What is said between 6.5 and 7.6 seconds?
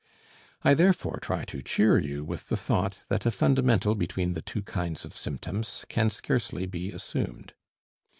be assumed.